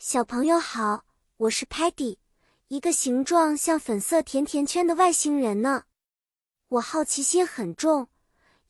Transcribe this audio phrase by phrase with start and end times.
[0.00, 1.04] 小朋友好，
[1.38, 2.18] 我是 Patty，
[2.68, 5.86] 一个形状像粉色甜甜圈的外星人呢。
[6.68, 8.06] 我好奇心很重，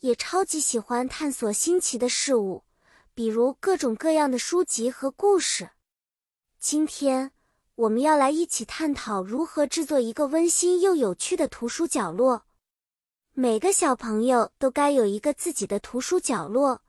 [0.01, 2.65] 也超级喜欢探索新奇的事物，
[3.13, 5.69] 比如各种各样的书籍和故事。
[6.59, 7.33] 今天
[7.75, 12.47] 我们要来一起探讨如何制作一个温馨又有趣的图书角落。
[13.35, 16.81] 每个小朋友都该有一个自己的图书角落，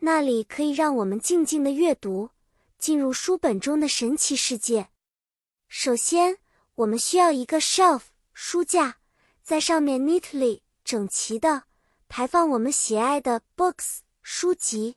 [0.00, 2.28] 那里可以让我们静静的阅读。
[2.82, 4.88] 进入书本中的神奇世界。
[5.68, 6.38] 首先，
[6.74, 8.96] 我们需要一个 shelf 书架，
[9.40, 11.62] 在上面 neatly 整齐的
[12.08, 14.96] 排放我们喜爱的 books 书籍。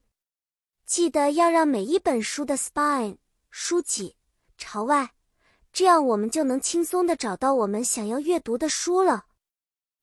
[0.83, 3.17] 记得要让每一本书的 spine
[3.51, 4.15] 书脊
[4.57, 5.11] 朝外，
[5.71, 9.27] 这样我们就能轻松的找到我们想要阅读的书了。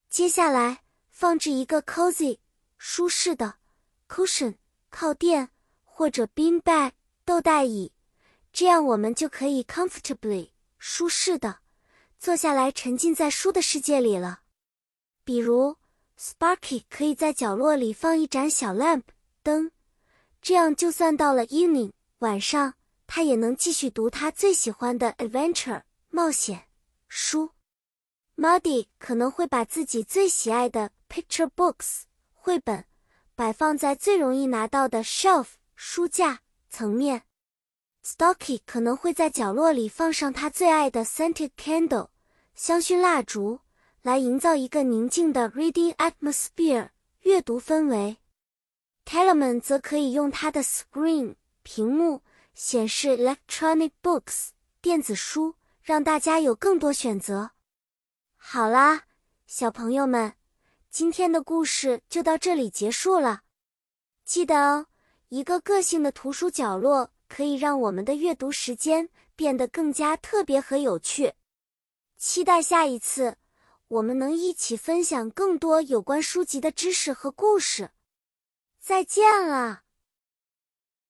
[0.09, 2.38] 接下来，放置一个 cozy
[2.79, 3.57] 舒适的
[4.09, 4.55] cushion
[4.88, 5.49] 靠垫
[5.83, 6.93] 或者 bean bag。
[7.33, 7.93] 豆袋椅，
[8.53, 11.61] 这样我们就可以 comfortably 舒适的
[12.19, 14.41] 坐下来，沉浸在书的世界里了。
[15.24, 15.79] 比如
[16.21, 19.05] ，Sparky 可以在角落里放一盏小 lamp
[19.43, 19.71] 灯，
[20.43, 22.74] 这样就算到了 evening 晚上，
[23.07, 26.65] 他也能继续读他最喜欢的 adventure 冒险
[27.09, 27.52] 书。
[28.37, 32.02] Muddy 可能会把自己最喜爱的 picture books
[32.35, 32.85] 绘本
[33.35, 36.43] 摆放在最容易拿到的 shelf 书架。
[36.73, 37.24] 层面
[38.02, 42.09] ，Stocky 可能会在角落里放上他最爱的 scented candle
[42.54, 43.60] 香薰蜡烛，
[44.01, 46.88] 来营造一个宁静的 reading atmosphere
[47.20, 48.16] 阅读氛围。
[49.04, 52.23] Tellerman 则可以用他的 screen 屏幕
[52.54, 54.48] 显示 electronic books
[54.80, 57.50] 电子书，让大家有更多选择。
[58.38, 59.02] 好啦，
[59.46, 60.32] 小朋友们，
[60.88, 63.43] 今天的故事就到这里结束了，
[64.25, 64.87] 记得哦。
[65.33, 71.33] 一个个性的图书角落可以让我们的阅读时间变得更加特别和有趣。
[72.19, 73.39] 期待下一次，
[73.89, 77.93] 我们能一起分享更多有关书籍的知识和故事。
[78.79, 79.84] 再见了。